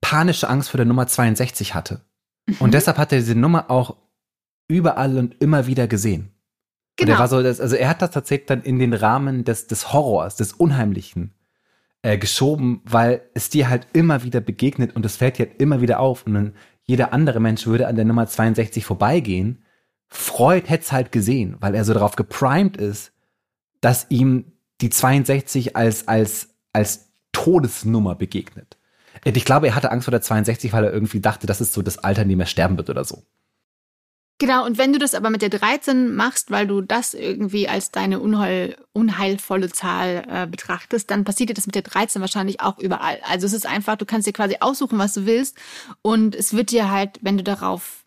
panische 0.00 0.48
Angst 0.48 0.70
vor 0.70 0.78
der 0.78 0.86
Nummer 0.86 1.06
62 1.06 1.74
hatte. 1.74 2.00
Mhm. 2.46 2.56
Und 2.58 2.74
deshalb 2.74 2.98
hat 2.98 3.12
er 3.12 3.18
diese 3.20 3.36
Nummer 3.36 3.70
auch 3.70 3.96
überall 4.66 5.16
und 5.18 5.40
immer 5.40 5.68
wieder 5.68 5.86
gesehen. 5.86 6.22
Und 6.22 7.06
Genau. 7.06 7.12
er 7.12 7.18
war 7.20 7.28
so, 7.28 7.36
also 7.36 7.76
er 7.76 7.88
hat 7.88 8.02
das 8.02 8.10
tatsächlich 8.10 8.46
dann 8.48 8.62
in 8.62 8.80
den 8.80 8.94
Rahmen 8.94 9.44
des, 9.44 9.68
des 9.68 9.92
Horrors, 9.92 10.34
des 10.34 10.52
Unheimlichen 10.52 11.32
äh, 12.02 12.18
geschoben, 12.18 12.80
weil 12.84 13.22
es 13.34 13.50
dir 13.50 13.68
halt 13.68 13.86
immer 13.92 14.24
wieder 14.24 14.40
begegnet 14.40 14.96
und 14.96 15.06
es 15.06 15.16
fällt 15.16 15.38
dir 15.38 15.46
halt 15.46 15.60
immer 15.60 15.80
wieder 15.80 16.00
auf. 16.00 16.26
Und 16.26 16.34
dann 16.34 16.54
jeder 16.82 17.12
andere 17.12 17.38
Mensch 17.38 17.66
würde 17.68 17.86
an 17.86 17.94
der 17.94 18.04
Nummer 18.04 18.26
62 18.26 18.84
vorbeigehen. 18.84 19.62
Freud 20.08 20.68
hätte 20.68 20.84
es 20.84 20.92
halt 20.92 21.12
gesehen, 21.12 21.56
weil 21.60 21.74
er 21.74 21.84
so 21.84 21.94
darauf 21.94 22.16
geprimed 22.16 22.76
ist, 22.76 23.12
dass 23.80 24.06
ihm 24.08 24.52
die 24.80 24.90
62 24.90 25.76
als, 25.76 26.08
als, 26.08 26.50
als 26.72 27.08
Todesnummer 27.32 28.14
begegnet. 28.14 28.76
Ich 29.24 29.44
glaube, 29.44 29.68
er 29.68 29.74
hatte 29.74 29.90
Angst 29.90 30.04
vor 30.04 30.12
der 30.12 30.22
62, 30.22 30.72
weil 30.72 30.84
er 30.84 30.92
irgendwie 30.92 31.20
dachte, 31.20 31.46
das 31.46 31.60
ist 31.60 31.72
so 31.72 31.82
das 31.82 31.98
Alter, 31.98 32.22
in 32.22 32.28
dem 32.28 32.40
er 32.40 32.46
sterben 32.46 32.76
wird 32.76 32.88
oder 32.88 33.04
so. 33.04 33.24
Genau, 34.40 34.64
und 34.64 34.78
wenn 34.78 34.92
du 34.92 35.00
das 35.00 35.14
aber 35.14 35.30
mit 35.30 35.42
der 35.42 35.48
13 35.48 36.14
machst, 36.14 36.52
weil 36.52 36.68
du 36.68 36.80
das 36.80 37.12
irgendwie 37.12 37.68
als 37.68 37.90
deine 37.90 38.20
unheil, 38.20 38.76
unheilvolle 38.92 39.68
Zahl 39.70 40.24
äh, 40.28 40.46
betrachtest, 40.46 41.10
dann 41.10 41.24
passiert 41.24 41.50
dir 41.50 41.54
das 41.54 41.66
mit 41.66 41.74
der 41.74 41.82
13 41.82 42.20
wahrscheinlich 42.20 42.60
auch 42.60 42.78
überall. 42.78 43.18
Also 43.28 43.46
es 43.46 43.52
ist 43.52 43.66
einfach, 43.66 43.96
du 43.96 44.06
kannst 44.06 44.28
dir 44.28 44.32
quasi 44.32 44.58
aussuchen, 44.60 44.96
was 44.96 45.14
du 45.14 45.26
willst 45.26 45.56
und 46.02 46.36
es 46.36 46.52
wird 46.52 46.70
dir 46.70 46.88
halt, 46.88 47.18
wenn 47.20 47.36
du 47.36 47.42
darauf 47.42 47.97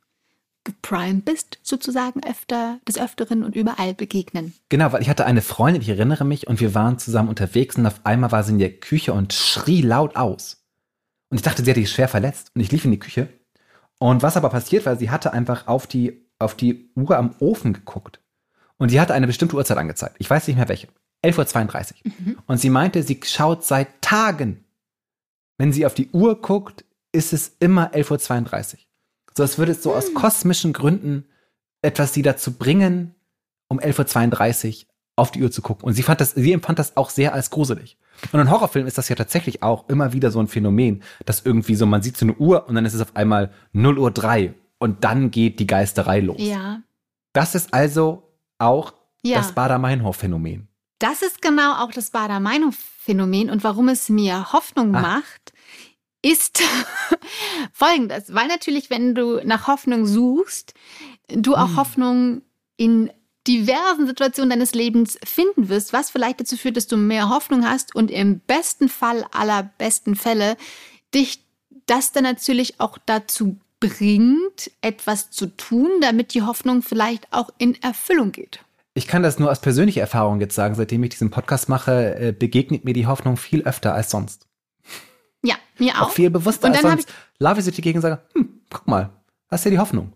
geprimed 0.63 1.25
bist, 1.25 1.60
sozusagen 1.63 2.24
öfter, 2.24 2.80
des 2.88 3.00
Öfteren 3.00 3.44
und 3.44 3.56
überall 3.56 3.94
begegnen. 3.94 4.53
Genau, 4.70 4.91
weil 4.91 5.01
ich 5.01 5.10
hatte 5.10 5.25
eine 5.25 5.41
Freundin, 5.41 5.82
ich 5.82 5.89
erinnere 5.89 6.25
mich, 6.25 6.48
und 6.48 6.60
wir 6.60 6.75
waren 6.75 7.00
zusammen 7.00 7.30
unterwegs 7.30 7.77
und 7.77 7.86
auf 7.86 8.06
einmal 8.06 8.32
war 8.32 8.44
sie 8.44 8.53
in 8.53 8.60
der 8.60 8.74
Küche 8.74 9.13
und 9.13 9.34
schrie 9.34 9.82
laut 9.82 10.15
aus. 10.15 10.62
Und 11.30 11.38
ich 11.38 11.44
dachte, 11.44 11.63
sie 11.63 11.72
hätte 11.72 11.80
sich 11.80 11.91
schwer 11.91 12.10
verletzt. 12.10 12.51
Und 12.53 12.62
ich 12.62 12.72
lief 12.72 12.86
in 12.86 12.91
die 12.91 13.00
Küche. 13.00 13.30
Und 14.00 14.22
was 14.22 14.36
aber 14.36 14.50
passiert 14.50 14.86
war, 14.86 14.98
sie 14.98 15.10
hatte 15.10 15.32
einfach 15.32 15.68
auf 15.68 15.88
die, 15.88 16.30
auf 16.39 16.56
die 16.56 16.91
Uhr 16.96 17.18
am 17.18 17.36
Ofen 17.39 17.74
geguckt. 17.74 18.20
Und 18.77 18.91
die 18.91 19.00
hatte 19.00 19.13
eine 19.13 19.27
bestimmte 19.27 19.56
Uhrzeit 19.56 19.77
angezeigt. 19.77 20.15
Ich 20.20 20.30
weiß 20.30 20.48
nicht 20.48 20.58
mehr 20.58 20.68
welche. 20.68 20.88
11.32 21.24 21.91
Uhr. 22.06 22.12
Mhm. 22.20 22.38
Und 22.48 22.58
sie 22.58 22.70
meinte, 22.70 23.03
sie 23.03 23.20
schaut 23.24 23.63
seit 23.63 24.01
Tagen. 24.01 24.65
Wenn 25.58 25.72
sie 25.72 25.86
auf 25.86 25.94
die 25.94 26.10
Uhr 26.10 26.41
guckt, 26.41 26.84
ist 27.12 27.32
es 27.32 27.56
immer 27.60 27.94
11.32 27.94 28.74
Uhr. 28.74 28.80
So, 29.35 29.43
als 29.43 29.57
würde 29.57 29.71
es 29.71 29.83
so 29.83 29.93
aus 29.93 30.07
hm. 30.07 30.13
kosmischen 30.13 30.73
Gründen 30.73 31.25
etwas 31.81 32.13
sie 32.13 32.21
dazu 32.21 32.53
bringen, 32.53 33.15
um 33.67 33.79
11.32 33.79 34.83
Uhr 34.85 34.91
auf 35.15 35.31
die 35.31 35.43
Uhr 35.43 35.51
zu 35.51 35.61
gucken. 35.61 35.85
Und 35.85 35.93
sie 35.93 36.03
fand 36.03 36.21
das, 36.21 36.31
sie 36.31 36.51
empfand 36.51 36.79
das 36.79 36.97
auch 36.97 37.09
sehr 37.09 37.33
als 37.33 37.50
gruselig. 37.50 37.97
Und 38.31 38.39
in 38.39 38.50
Horrorfilmen 38.50 38.88
ist 38.88 38.97
das 38.97 39.09
ja 39.09 39.15
tatsächlich 39.15 39.63
auch 39.63 39.88
immer 39.89 40.13
wieder 40.13 40.31
so 40.31 40.39
ein 40.39 40.47
Phänomen, 40.47 41.03
dass 41.25 41.41
irgendwie 41.45 41.75
so, 41.75 41.85
man 41.85 42.01
sieht 42.01 42.17
so 42.17 42.25
eine 42.25 42.35
Uhr 42.35 42.67
und 42.67 42.75
dann 42.75 42.85
ist 42.85 42.93
es 42.93 43.01
auf 43.01 43.15
einmal 43.15 43.51
0 43.73 43.97
Uhr 43.97 44.11
3 44.11 44.53
und 44.77 45.03
dann 45.03 45.31
geht 45.31 45.59
die 45.59 45.67
Geisterei 45.67 46.19
los. 46.19 46.38
Ja. 46.39 46.81
Das 47.33 47.55
ist 47.55 47.73
also 47.73 48.23
auch 48.57 48.93
ja. 49.23 49.38
das 49.38 49.53
Bader-Meinhof-Phänomen. 49.53 50.67
Das 51.00 51.21
ist 51.21 51.41
genau 51.41 51.83
auch 51.83 51.91
das 51.91 52.11
Bader-Meinhof-Phänomen 52.11 53.50
und 53.50 53.63
warum 53.63 53.89
es 53.89 54.09
mir 54.09 54.53
Hoffnung 54.53 54.95
ah. 54.95 55.01
macht, 55.01 55.53
ist 56.21 56.61
folgendes, 57.73 58.33
weil 58.33 58.47
natürlich, 58.47 58.89
wenn 58.89 59.15
du 59.15 59.41
nach 59.43 59.67
Hoffnung 59.67 60.05
suchst, 60.05 60.73
du 61.27 61.55
auch 61.55 61.69
hm. 61.69 61.77
Hoffnung 61.77 62.41
in 62.77 63.11
diversen 63.47 64.05
Situationen 64.05 64.51
deines 64.51 64.73
Lebens 64.73 65.17
finden 65.23 65.69
wirst, 65.69 65.93
was 65.93 66.11
vielleicht 66.11 66.39
dazu 66.39 66.57
führt, 66.57 66.77
dass 66.77 66.87
du 66.87 66.97
mehr 66.97 67.29
Hoffnung 67.29 67.67
hast 67.67 67.95
und 67.95 68.11
im 68.11 68.39
besten 68.39 68.87
Fall 68.87 69.25
aller 69.31 69.71
besten 69.77 70.15
Fälle 70.15 70.57
dich 71.13 71.43
das 71.87 72.11
dann 72.11 72.23
natürlich 72.23 72.79
auch 72.79 72.97
dazu 73.05 73.57
bringt, 73.79 74.71
etwas 74.81 75.31
zu 75.31 75.47
tun, 75.47 75.89
damit 76.01 76.33
die 76.33 76.43
Hoffnung 76.43 76.83
vielleicht 76.83 77.27
auch 77.33 77.49
in 77.57 77.81
Erfüllung 77.81 78.31
geht. 78.31 78.63
Ich 78.93 79.07
kann 79.07 79.23
das 79.23 79.39
nur 79.39 79.49
aus 79.49 79.61
persönlicher 79.61 80.01
Erfahrung 80.01 80.39
jetzt 80.39 80.53
sagen, 80.53 80.75
seitdem 80.75 81.03
ich 81.03 81.09
diesen 81.09 81.31
Podcast 81.31 81.69
mache, 81.69 82.15
äh, 82.15 82.31
begegnet 82.31 82.85
mir 82.85 82.93
die 82.93 83.07
Hoffnung 83.07 83.37
viel 83.37 83.63
öfter 83.63 83.95
als 83.95 84.11
sonst. 84.11 84.47
Mir 85.81 85.95
auch. 85.95 86.09
Auch 86.09 86.11
viel 86.11 86.29
bewusster 86.29 86.67
und 86.67 86.73
als 86.75 86.81
sonst. 86.83 87.09
Ich 87.57 87.63
sich 87.63 87.81
gegen 87.81 87.97
und 87.97 88.03
sage, 88.03 88.21
hm, 88.35 88.61
guck 88.69 88.88
mal, 88.88 89.09
hast 89.50 89.65
ja 89.65 89.71
die 89.71 89.79
Hoffnung. 89.79 90.13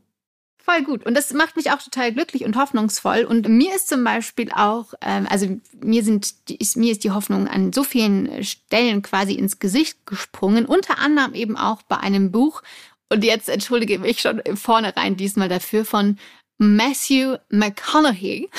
Voll 0.64 0.84
gut. 0.84 1.08
Und 1.08 1.16
das 1.16 1.34
macht 1.34 1.56
mich 1.56 1.72
auch 1.72 1.82
total 1.82 2.14
glücklich 2.14 2.46
und 2.46 2.56
hoffnungsvoll. 2.56 3.24
Und 3.24 3.50
mir 3.50 3.76
ist 3.76 3.88
zum 3.88 4.04
Beispiel 4.04 4.52
auch, 4.52 4.94
ähm, 5.02 5.26
also 5.28 5.60
mir 5.84 6.04
sind, 6.04 6.36
ist, 6.52 6.78
mir 6.78 6.92
ist 6.92 7.04
die 7.04 7.10
Hoffnung 7.10 7.48
an 7.48 7.74
so 7.74 7.84
vielen 7.84 8.44
Stellen 8.44 9.02
quasi 9.02 9.34
ins 9.34 9.58
Gesicht 9.58 10.06
gesprungen. 10.06 10.68
Unter 10.68 11.00
anderem 11.00 11.34
eben 11.34 11.58
auch 11.58 11.82
bei 11.82 11.98
einem 11.98 12.32
Buch. 12.32 12.62
Und 13.10 13.24
jetzt 13.24 13.50
entschuldige 13.50 13.98
mich 13.98 14.22
schon 14.22 14.44
vornherein 14.54 15.18
diesmal 15.18 15.50
dafür 15.50 15.84
von 15.84 16.20
Matthew 16.60 17.38
McConaughey. 17.50 18.52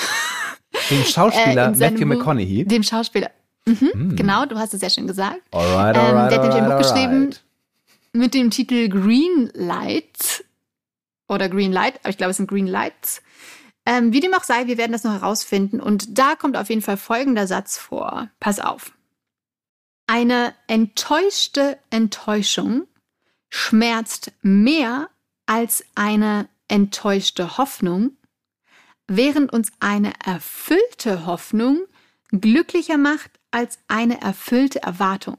Dem 0.89 1.03
Schauspieler 1.05 1.67
äh, 1.67 1.77
Matthew 1.77 1.99
Buch, 1.99 2.17
McConaughey. 2.17 2.65
Dem 2.65 2.83
Schauspieler 2.83 3.31
Mhm, 3.67 3.91
mm. 3.93 4.15
Genau, 4.15 4.45
du 4.45 4.57
hast 4.57 4.73
es 4.73 4.79
sehr 4.79 4.89
schön 4.89 5.07
gesagt. 5.07 5.41
Alright, 5.51 5.97
alright, 5.97 6.23
ähm, 6.23 6.29
der 6.29 6.37
hat 6.37 6.41
nämlich 6.41 6.61
ein 6.61 6.69
Buch 6.69 6.77
geschrieben 6.77 7.35
mit 8.13 8.33
dem 8.33 8.49
Titel 8.49 8.87
Green 8.87 9.51
Lights 9.53 10.43
oder 11.27 11.49
Green 11.49 11.71
Light, 11.71 11.99
aber 11.99 12.09
ich 12.09 12.17
glaube, 12.17 12.31
es 12.31 12.37
sind 12.37 12.49
Green 12.49 12.67
Lights. 12.67 13.21
Ähm, 13.85 14.13
wie 14.13 14.19
dem 14.19 14.33
auch 14.33 14.43
sei, 14.43 14.67
wir 14.67 14.77
werden 14.77 14.91
das 14.93 15.03
noch 15.03 15.13
herausfinden. 15.13 15.79
Und 15.79 16.17
da 16.17 16.35
kommt 16.35 16.57
auf 16.57 16.69
jeden 16.69 16.81
Fall 16.81 16.97
folgender 16.97 17.47
Satz 17.47 17.77
vor. 17.77 18.29
Pass 18.39 18.59
auf. 18.59 18.93
Eine 20.07 20.53
enttäuschte 20.67 21.77
Enttäuschung 21.89 22.87
schmerzt 23.49 24.31
mehr 24.41 25.09
als 25.45 25.85
eine 25.95 26.49
enttäuschte 26.67 27.57
Hoffnung, 27.57 28.11
während 29.07 29.53
uns 29.53 29.71
eine 29.79 30.13
erfüllte 30.25 31.25
Hoffnung 31.25 31.79
glücklicher 32.31 32.97
macht 32.97 33.36
als 33.57 33.79
eine 33.87 34.21
erfüllte 34.21 34.83
Erwartung. 34.83 35.37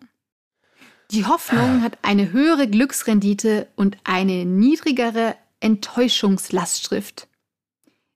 Die 1.12 1.24
Hoffnung 1.24 1.82
hat 1.82 1.96
eine 2.02 2.32
höhere 2.32 2.68
Glücksrendite 2.68 3.68
und 3.76 3.96
eine 4.04 4.44
niedrigere 4.44 5.36
Enttäuschungslastschrift. 5.60 7.28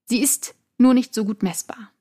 Sie 0.06 0.20
ist 0.20 0.54
nur 0.76 0.92
nicht 0.92 1.14
so 1.14 1.24
gut 1.24 1.42
messbar. 1.42 1.92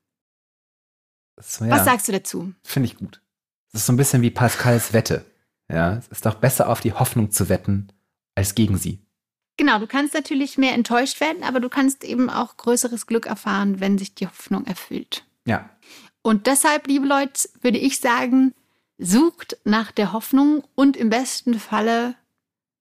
So, 1.40 1.64
ja. 1.64 1.70
Was 1.70 1.84
sagst 1.84 2.08
du 2.08 2.12
dazu? 2.12 2.52
Finde 2.64 2.88
ich 2.88 2.96
gut. 2.96 3.22
Das 3.70 3.82
ist 3.82 3.86
so 3.86 3.92
ein 3.92 3.96
bisschen 3.96 4.20
wie 4.20 4.30
Pascals 4.30 4.92
Wette. 4.92 5.24
Ja, 5.70 5.94
es 5.96 6.08
ist 6.08 6.26
doch 6.26 6.34
besser 6.34 6.68
auf 6.68 6.80
die 6.80 6.92
Hoffnung 6.92 7.30
zu 7.30 7.48
wetten 7.48 7.88
als 8.34 8.54
gegen 8.54 8.76
sie. 8.76 8.98
Genau, 9.56 9.78
du 9.78 9.86
kannst 9.86 10.12
natürlich 10.12 10.58
mehr 10.58 10.74
enttäuscht 10.74 11.20
werden, 11.20 11.42
aber 11.42 11.60
du 11.60 11.68
kannst 11.68 12.04
eben 12.04 12.28
auch 12.28 12.56
größeres 12.56 13.06
Glück 13.06 13.26
erfahren, 13.26 13.80
wenn 13.80 13.96
sich 13.96 14.14
die 14.14 14.26
Hoffnung 14.26 14.66
erfüllt. 14.66 15.24
Ja. 15.46 15.70
Und 16.22 16.46
deshalb, 16.46 16.86
liebe 16.86 17.06
Leute, 17.06 17.48
würde 17.60 17.78
ich 17.78 17.98
sagen, 17.98 18.54
sucht 18.98 19.58
nach 19.64 19.90
der 19.90 20.12
Hoffnung 20.12 20.64
und 20.74 20.96
im 20.96 21.10
besten 21.10 21.58
Falle 21.58 22.14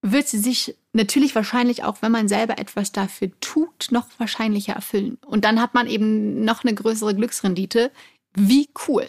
wird 0.03 0.27
sie 0.27 0.39
sich 0.39 0.75
natürlich 0.93 1.35
wahrscheinlich 1.35 1.83
auch, 1.83 2.01
wenn 2.01 2.11
man 2.11 2.27
selber 2.27 2.57
etwas 2.57 2.91
dafür 2.91 3.31
tut, 3.39 3.89
noch 3.91 4.07
wahrscheinlicher 4.17 4.73
erfüllen. 4.73 5.17
Und 5.25 5.45
dann 5.45 5.61
hat 5.61 5.73
man 5.73 5.87
eben 5.87 6.43
noch 6.43 6.63
eine 6.63 6.73
größere 6.73 7.15
Glücksrendite. 7.15 7.91
Wie 8.35 8.69
cool. 8.87 9.05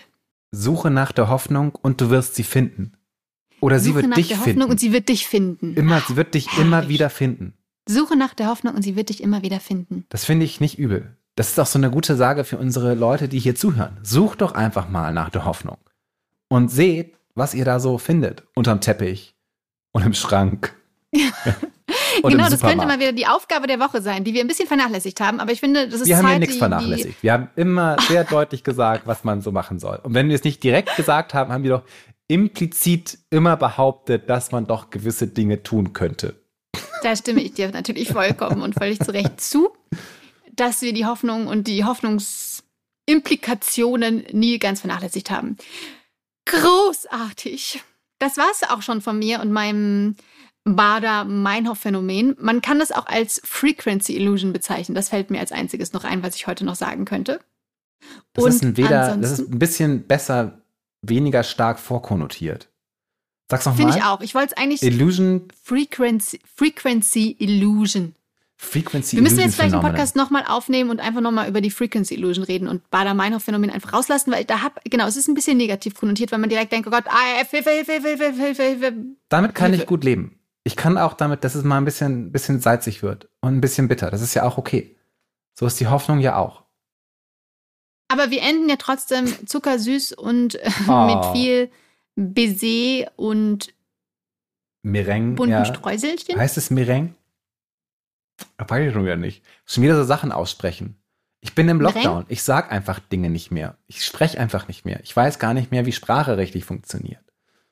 Suche 0.50 0.90
nach 0.90 1.12
der 1.12 1.28
Hoffnung 1.28 1.74
und 1.74 2.00
du 2.00 2.10
wirst 2.10 2.34
sie 2.34 2.42
finden. 2.42 2.92
Oder 3.60 3.78
Suche 3.78 3.88
sie 3.88 3.94
wird 3.94 4.06
nach 4.08 4.16
dich 4.16 4.28
der 4.28 4.36
finden. 4.36 4.60
Hoffnung 4.60 4.70
und 4.70 4.80
sie 4.80 4.92
wird 4.92 5.08
dich 5.08 5.26
finden. 5.26 5.74
Immer, 5.74 6.02
sie 6.06 6.16
wird 6.16 6.34
dich 6.34 6.48
Herrlich. 6.48 6.66
immer 6.66 6.88
wieder 6.88 7.10
finden. 7.10 7.54
Suche 7.88 8.16
nach 8.16 8.34
der 8.34 8.48
Hoffnung 8.48 8.74
und 8.74 8.82
sie 8.82 8.96
wird 8.96 9.08
dich 9.08 9.22
immer 9.22 9.42
wieder 9.42 9.60
finden. 9.60 10.04
Das 10.08 10.24
finde 10.24 10.44
ich 10.44 10.60
nicht 10.60 10.78
übel. 10.78 11.16
Das 11.34 11.48
ist 11.48 11.58
auch 11.58 11.66
so 11.66 11.78
eine 11.78 11.90
gute 11.90 12.16
Sage 12.16 12.44
für 12.44 12.58
unsere 12.58 12.94
Leute, 12.94 13.28
die 13.28 13.38
hier 13.38 13.54
zuhören. 13.54 13.98
Sucht 14.02 14.42
doch 14.42 14.52
einfach 14.52 14.88
mal 14.88 15.12
nach 15.12 15.30
der 15.30 15.44
Hoffnung 15.44 15.78
und 16.48 16.70
seht, 16.70 17.14
was 17.34 17.54
ihr 17.54 17.64
da 17.64 17.80
so 17.80 17.96
findet 17.96 18.44
unterm 18.54 18.80
Teppich 18.80 19.34
und 19.92 20.04
im 20.04 20.12
Schrank. 20.12 20.74
genau, 21.12 22.50
das 22.50 22.60
könnte 22.60 22.86
mal 22.86 23.00
wieder 23.00 23.12
die 23.12 23.26
Aufgabe 23.26 23.66
der 23.66 23.80
Woche 23.80 24.02
sein, 24.02 24.24
die 24.24 24.34
wir 24.34 24.42
ein 24.42 24.46
bisschen 24.46 24.68
vernachlässigt 24.68 25.20
haben. 25.20 25.40
Aber 25.40 25.52
ich 25.52 25.60
finde, 25.60 25.88
das 25.88 26.02
ist 26.02 26.06
Wir 26.06 26.16
Zeit, 26.16 26.24
haben 26.24 26.32
ja 26.32 26.38
nichts 26.38 26.56
vernachlässigt. 26.56 27.22
Wir 27.22 27.32
haben 27.32 27.48
immer 27.56 27.96
sehr 28.08 28.24
deutlich 28.30 28.62
gesagt, 28.62 29.06
was 29.06 29.24
man 29.24 29.40
so 29.40 29.52
machen 29.52 29.78
soll. 29.78 30.00
Und 30.02 30.12
wenn 30.12 30.28
wir 30.28 30.34
es 30.34 30.44
nicht 30.44 30.62
direkt 30.62 30.94
gesagt 30.96 31.32
haben, 31.32 31.50
haben 31.50 31.64
wir 31.64 31.70
doch 31.70 31.82
implizit 32.28 33.18
immer 33.30 33.56
behauptet, 33.56 34.28
dass 34.28 34.52
man 34.52 34.66
doch 34.66 34.90
gewisse 34.90 35.26
Dinge 35.28 35.62
tun 35.62 35.94
könnte. 35.94 36.34
Da 37.02 37.16
stimme 37.16 37.40
ich 37.40 37.54
dir 37.54 37.70
natürlich 37.70 38.08
vollkommen 38.08 38.60
und 38.60 38.74
völlig 38.74 39.00
zu 39.00 39.12
Recht 39.12 39.40
zu 39.40 39.70
dass 40.52 40.82
wir 40.82 40.92
die 40.92 41.06
Hoffnung 41.06 41.48
und 41.48 41.66
die 41.66 41.84
Hoffnungsimplikationen 41.84 44.24
nie 44.32 44.58
ganz 44.58 44.80
vernachlässigt 44.80 45.30
haben. 45.30 45.56
Großartig. 46.46 47.82
Das 48.18 48.36
war 48.36 48.50
es 48.52 48.62
auch 48.68 48.82
schon 48.82 49.00
von 49.00 49.18
mir 49.18 49.40
und 49.40 49.50
meinem 49.50 50.16
Bader-Meinhof-Phänomen. 50.64 52.36
Man 52.38 52.62
kann 52.62 52.78
das 52.78 52.92
auch 52.92 53.06
als 53.06 53.40
Frequency 53.44 54.16
Illusion 54.16 54.52
bezeichnen. 54.52 54.94
Das 54.94 55.08
fällt 55.08 55.30
mir 55.30 55.40
als 55.40 55.50
einziges 55.50 55.92
noch 55.92 56.04
ein, 56.04 56.22
was 56.22 56.36
ich 56.36 56.46
heute 56.46 56.64
noch 56.64 56.76
sagen 56.76 57.04
könnte. 57.04 57.40
Das, 58.32 58.44
und 58.44 58.50
ist, 58.50 58.62
ein 58.62 58.76
weder, 58.76 59.16
das 59.16 59.38
ist 59.38 59.50
ein 59.50 59.58
bisschen 59.58 60.06
besser, 60.06 60.62
weniger 61.02 61.42
stark 61.42 61.78
vorkonnotiert. 61.78 62.68
Sag's 63.50 63.66
nochmal. 63.66 63.86
Finde 63.86 63.98
ich 63.98 64.04
auch. 64.04 64.20
Ich 64.20 64.34
wollte 64.34 64.54
es 64.54 64.56
eigentlich. 64.56 64.82
Illusion. 64.82 65.48
Frequency, 65.62 66.40
Frequency 66.54 67.36
Illusion. 67.38 68.14
Frequency 68.62 69.16
Wir 69.16 69.22
müssen 69.22 69.40
jetzt 69.40 69.56
vielleicht 69.56 69.74
den 69.74 69.80
Podcast 69.80 70.14
nochmal 70.14 70.44
aufnehmen 70.46 70.88
und 70.90 71.00
einfach 71.00 71.20
nochmal 71.20 71.48
über 71.48 71.60
die 71.60 71.70
Frequency 71.70 72.14
Illusion 72.14 72.44
reden 72.44 72.68
und 72.68 72.88
Bader-Meinhof-Phänomen 72.90 73.70
einfach 73.70 73.92
rauslassen, 73.92 74.32
weil 74.32 74.44
da 74.44 74.62
hab, 74.62 74.80
genau, 74.84 75.06
es 75.06 75.16
ist 75.16 75.28
ein 75.28 75.34
bisschen 75.34 75.58
negativ 75.58 75.94
konnotiert, 75.94 76.30
weil 76.32 76.38
man 76.38 76.48
direkt 76.48 76.72
denkt, 76.72 76.86
oh 76.86 76.90
Gott, 76.90 77.04
ah, 77.08 77.44
Hilfe, 77.50 77.70
Hilfe, 77.70 77.92
Hilfe, 77.92 78.32
Hilfe, 78.32 78.62
Hilfe. 78.62 78.92
Damit 79.28 79.54
kann 79.54 79.70
Hilfe. 79.70 79.82
ich 79.82 79.88
gut 79.88 80.04
leben. 80.04 80.38
Ich 80.64 80.76
kann 80.76 80.96
auch 80.96 81.14
damit, 81.14 81.42
dass 81.42 81.56
es 81.56 81.64
mal 81.64 81.76
ein 81.78 81.84
bisschen, 81.84 82.30
bisschen 82.30 82.60
salzig 82.60 83.02
wird 83.02 83.28
und 83.40 83.56
ein 83.56 83.60
bisschen 83.60 83.88
bitter. 83.88 84.10
Das 84.10 84.22
ist 84.22 84.32
ja 84.34 84.44
auch 84.44 84.58
okay. 84.58 84.96
So 85.58 85.66
ist 85.66 85.80
die 85.80 85.88
Hoffnung 85.88 86.20
ja 86.20 86.36
auch. 86.36 86.62
Aber 88.08 88.30
wir 88.30 88.42
enden 88.42 88.68
ja 88.68 88.76
trotzdem 88.76 89.26
zuckersüß 89.46 90.12
und 90.12 90.58
oh. 90.88 91.06
mit 91.06 91.24
viel 91.36 91.70
Baiser 92.14 93.10
und 93.16 93.74
Meringue. 94.82 95.34
bunten 95.34 95.52
ja. 95.52 95.64
Streuselchen. 95.64 96.38
Heißt 96.38 96.56
es 96.56 96.70
Meringue? 96.70 97.14
Weiß 98.58 98.86
ich 98.86 98.92
schon 98.92 99.04
wieder 99.04 99.16
nicht. 99.16 99.44
Schon 99.66 99.82
wieder 99.82 99.96
so 99.96 100.04
Sachen 100.04 100.32
aussprechen. 100.32 100.96
Ich 101.40 101.54
bin 101.54 101.68
im 101.68 101.80
Lockdown. 101.80 102.24
Ich 102.28 102.44
sag 102.44 102.70
einfach 102.70 103.00
Dinge 103.00 103.28
nicht 103.28 103.50
mehr. 103.50 103.76
Ich 103.88 104.04
spreche 104.04 104.38
einfach 104.38 104.68
nicht 104.68 104.84
mehr. 104.84 105.00
Ich 105.02 105.14
weiß 105.14 105.40
gar 105.40 105.54
nicht 105.54 105.72
mehr, 105.72 105.86
wie 105.86 105.92
Sprache 105.92 106.36
richtig 106.36 106.64
funktioniert. 106.64 107.22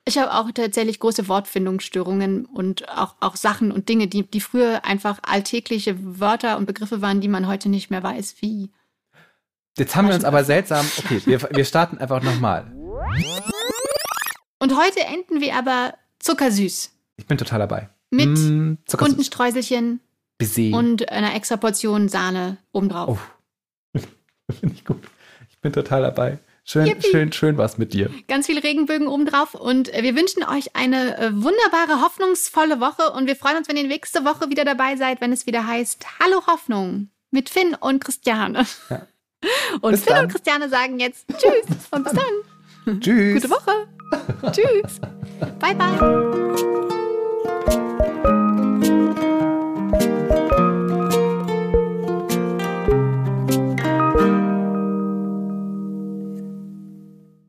Ich 0.03 0.17
habe 0.17 0.33
auch 0.33 0.51
tatsächlich 0.51 0.99
große 0.99 1.27
Wortfindungsstörungen 1.27 2.45
und 2.45 2.89
auch, 2.89 3.15
auch 3.19 3.35
Sachen 3.35 3.71
und 3.71 3.87
Dinge, 3.87 4.07
die, 4.07 4.29
die 4.29 4.41
früher 4.41 4.83
einfach 4.83 5.19
alltägliche 5.21 5.95
Wörter 6.19 6.57
und 6.57 6.65
Begriffe 6.65 7.01
waren, 7.01 7.21
die 7.21 7.27
man 7.27 7.47
heute 7.47 7.69
nicht 7.69 7.91
mehr 7.91 8.01
weiß, 8.01 8.35
wie. 8.39 8.71
Jetzt 9.77 9.95
haben 9.95 10.07
wir 10.07 10.15
uns 10.15 10.25
aber 10.25 10.43
seltsam. 10.43 10.85
Okay, 10.97 11.21
wir, 11.25 11.41
wir 11.51 11.65
starten 11.65 11.97
einfach 11.99 12.21
nochmal. 12.21 12.71
Und 14.59 14.77
heute 14.77 14.99
enden 15.01 15.39
wir 15.39 15.55
aber 15.55 15.93
zuckersüß. 16.19 16.91
Ich 17.17 17.25
bin 17.25 17.37
total 17.37 17.59
dabei. 17.59 17.89
Mit 18.09 18.27
mm, 18.27 18.73
bunten 18.97 19.23
Streuselchen, 19.23 20.01
Baiser. 20.45 20.77
Und 20.77 21.09
eine 21.09 21.33
extra 21.33 21.57
Portion 21.57 22.09
Sahne 22.09 22.57
obendrauf. 22.71 23.19
Oh. 23.95 23.99
Finde 24.51 24.75
ich 24.75 24.85
gut. 24.85 25.03
Ich 25.49 25.59
bin 25.59 25.73
total 25.73 26.01
dabei. 26.01 26.39
Schön, 26.63 26.85
Yippie. 26.85 27.07
schön, 27.09 27.33
schön 27.33 27.57
was 27.57 27.77
mit 27.77 27.93
dir. 27.93 28.09
Ganz 28.27 28.45
viele 28.45 28.63
Regenbögen 28.63 29.07
obendrauf 29.07 29.55
und 29.55 29.93
äh, 29.93 30.03
wir 30.03 30.15
wünschen 30.15 30.43
euch 30.43 30.75
eine 30.75 31.17
äh, 31.17 31.31
wunderbare, 31.33 32.01
hoffnungsvolle 32.01 32.79
Woche 32.79 33.11
und 33.11 33.25
wir 33.27 33.35
freuen 33.35 33.57
uns, 33.57 33.67
wenn 33.67 33.77
ihr 33.77 33.87
nächste 33.87 34.25
Woche 34.25 34.49
wieder 34.49 34.63
dabei 34.63 34.95
seid, 34.95 35.21
wenn 35.21 35.33
es 35.33 35.47
wieder 35.47 35.65
heißt 35.65 36.05
Hallo 36.19 36.45
Hoffnung 36.45 37.09
mit 37.31 37.49
Finn 37.49 37.75
und 37.75 38.03
Christiane. 38.03 38.65
Ja. 38.89 39.07
Und 39.81 39.91
bis 39.91 40.03
Finn 40.03 40.13
dann. 40.13 40.25
und 40.25 40.31
Christiane 40.31 40.69
sagen 40.69 40.99
jetzt 40.99 41.25
Tschüss 41.29 41.87
und 41.89 42.03
bis 42.03 42.13
dann. 42.13 42.99
Tschüss. 42.99 43.41
Gute 43.41 43.49
Woche. 43.49 43.87
Tschüss. 44.51 44.99
Bye, 45.59 45.73
bye. 45.73 46.70